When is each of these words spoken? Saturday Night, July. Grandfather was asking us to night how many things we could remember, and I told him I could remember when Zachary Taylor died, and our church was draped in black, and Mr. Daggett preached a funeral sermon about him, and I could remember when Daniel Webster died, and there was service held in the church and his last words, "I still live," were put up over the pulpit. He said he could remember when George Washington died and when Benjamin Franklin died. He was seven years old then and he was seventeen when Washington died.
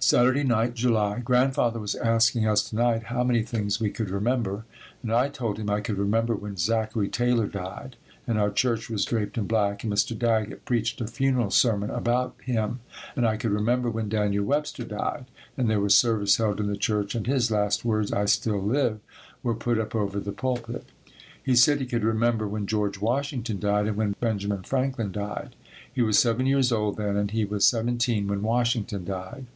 Saturday 0.00 0.44
Night, 0.44 0.74
July. 0.74 1.18
Grandfather 1.18 1.80
was 1.80 1.96
asking 1.96 2.46
us 2.46 2.62
to 2.62 2.76
night 2.76 3.02
how 3.10 3.24
many 3.24 3.42
things 3.42 3.80
we 3.80 3.90
could 3.90 4.10
remember, 4.10 4.64
and 5.02 5.12
I 5.12 5.28
told 5.28 5.58
him 5.58 5.68
I 5.68 5.80
could 5.80 5.98
remember 5.98 6.36
when 6.36 6.56
Zachary 6.56 7.08
Taylor 7.08 7.48
died, 7.48 7.96
and 8.24 8.38
our 8.38 8.48
church 8.50 8.88
was 8.88 9.04
draped 9.04 9.36
in 9.36 9.48
black, 9.48 9.82
and 9.82 9.92
Mr. 9.92 10.16
Daggett 10.16 10.64
preached 10.64 11.00
a 11.00 11.06
funeral 11.08 11.50
sermon 11.50 11.90
about 11.90 12.36
him, 12.44 12.78
and 13.16 13.26
I 13.26 13.36
could 13.36 13.50
remember 13.50 13.90
when 13.90 14.08
Daniel 14.08 14.44
Webster 14.44 14.84
died, 14.84 15.26
and 15.58 15.68
there 15.68 15.80
was 15.80 15.96
service 15.98 16.36
held 16.36 16.60
in 16.60 16.68
the 16.68 16.76
church 16.76 17.16
and 17.16 17.26
his 17.26 17.50
last 17.50 17.84
words, 17.84 18.12
"I 18.12 18.26
still 18.26 18.62
live," 18.62 19.00
were 19.42 19.54
put 19.54 19.80
up 19.80 19.96
over 19.96 20.20
the 20.20 20.32
pulpit. 20.32 20.84
He 21.42 21.56
said 21.56 21.80
he 21.80 21.86
could 21.86 22.04
remember 22.04 22.46
when 22.46 22.68
George 22.68 23.00
Washington 23.00 23.58
died 23.58 23.88
and 23.88 23.96
when 23.96 24.14
Benjamin 24.20 24.62
Franklin 24.62 25.10
died. 25.10 25.56
He 25.92 26.02
was 26.02 26.18
seven 26.20 26.46
years 26.46 26.70
old 26.70 26.96
then 26.98 27.16
and 27.16 27.32
he 27.32 27.44
was 27.44 27.66
seventeen 27.66 28.28
when 28.28 28.42
Washington 28.42 29.04
died. 29.04 29.46